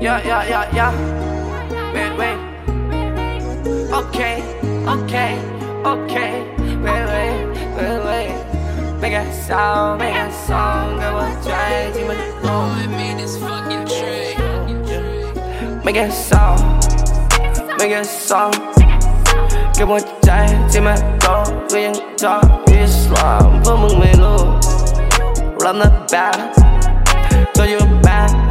Yeah, 0.00 0.18
yeah, 0.24 0.48
yeah, 0.48 0.64
yeah. 0.74 0.92
Wait, 1.92 2.16
wait. 2.16 2.38
Okay, 3.92 4.40
okay, 4.88 5.36
okay. 5.84 6.32
Wait, 6.80 7.04
wait, 7.12 7.36
wait, 7.76 8.00
wait. 8.08 8.32
Make 9.02 9.12
a 9.12 9.30
song, 9.44 9.98
make 9.98 10.16
a 10.16 10.32
song. 10.46 10.98
Girl, 10.98 11.14
what's 11.16 11.46
right? 11.46 11.92
You 11.94 12.06
wanna 12.06 12.32
roll 12.40 12.68
with 12.80 12.88
me 12.96 13.12
this 13.20 13.36
fucking 13.36 13.84
trick? 13.92 14.38
Make 15.84 15.96
a 15.96 16.10
song, 16.10 16.80
make 17.78 17.92
a 17.92 18.02
song. 18.02 18.52
Girl, 19.76 19.88
what's 19.88 20.26
right? 20.26 20.56
Chỉ 20.70 20.80
mà 20.80 20.96
có 21.20 21.44
quyền 21.70 21.92
cho 22.16 22.40
Islam 22.66 23.62
với 23.64 23.76
mừng 23.76 24.00
mê 24.00 24.12
luôn. 24.18 24.60
Run 25.60 25.80
the 25.80 25.90
back. 26.12 26.69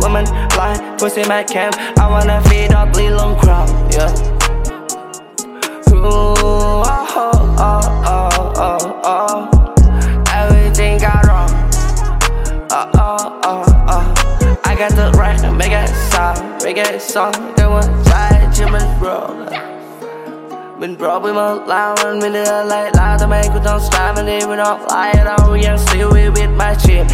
woman 0.01 0.25
fly, 0.51 0.77
pussy 0.97 1.23
my 1.27 1.43
camp. 1.43 1.75
I 1.99 2.09
wanna 2.09 2.41
feed 2.49 2.71
up 2.73 2.95
Lee 2.95 3.09
Long 3.09 3.37
crowd, 3.39 3.69
yeah. 3.93 4.11
Ooh, 5.91 6.03
oh, 6.05 6.83
oh, 6.85 7.55
oh, 7.59 8.03
oh, 8.05 8.53
oh, 8.55 9.01
oh. 9.03 10.23
Everything 10.33 10.97
got 10.99 11.25
wrong. 11.25 11.49
Oh, 12.71 12.89
oh, 12.95 13.39
oh, 13.43 13.63
oh. 13.87 14.61
I 14.65 14.75
got 14.75 14.91
the 14.91 15.11
right 15.17 15.37
to 15.39 15.51
make 15.51 15.71
it 15.71 15.89
sound, 16.11 16.63
make 16.63 16.77
it 16.77 17.01
sound. 17.01 17.35
There 17.57 17.69
was 17.69 17.87
giant 18.07 18.55
Jimmy's 18.55 18.83
brother. 18.99 19.49
been 20.79 20.95
broke 20.95 21.23
with 21.23 21.35
my 21.35 21.53
life, 21.53 22.05
and 22.05 22.21
mình 22.21 22.33
đưa 22.33 22.63
lại 22.63 22.91
là 22.93 23.17
tao 23.19 23.27
mày 23.27 23.43
cũng 23.53 23.63
don't 23.63 23.79
stop 23.79 24.15
and 24.15 24.29
even 24.29 24.59
off 24.59 24.79
lie 24.89 25.11
at 25.11 25.27
all. 25.27 25.77
Still 25.77 26.09
with 26.09 26.49
my 26.57 26.75
chip. 26.75 27.05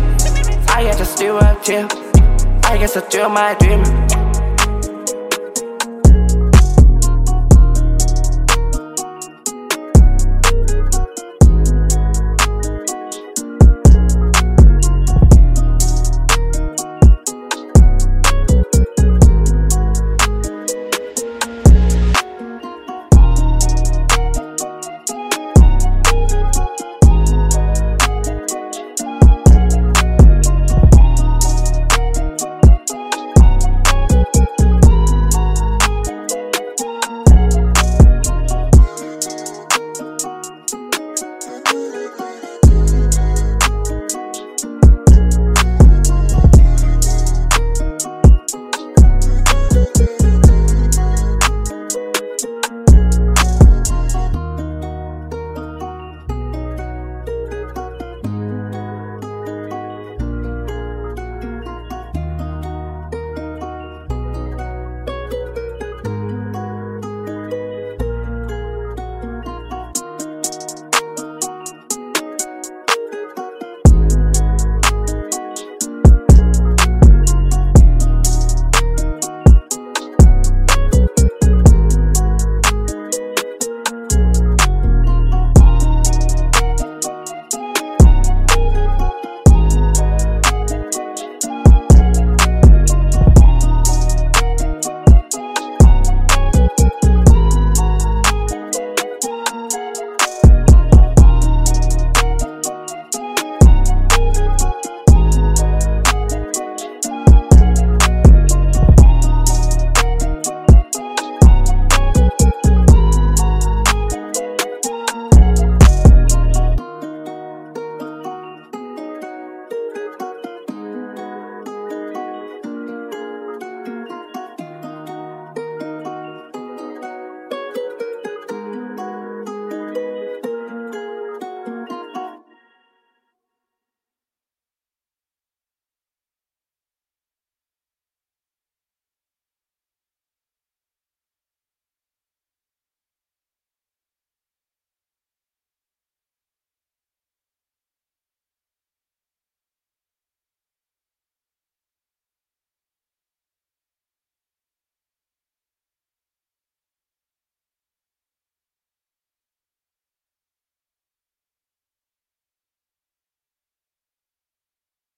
I 0.67 0.83
had 0.83 0.97
to 0.97 1.05
steal 1.05 1.37
a 1.37 1.55
chip. 1.63 2.04
I 2.67 2.79
got 2.79 2.89
to 2.89 3.01
still 3.01 3.29
my 3.29 3.53
dream 3.53 4.04